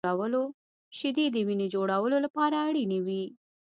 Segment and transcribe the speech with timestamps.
[0.97, 3.23] •شیدې د وینې جوړولو لپاره اړینې وي.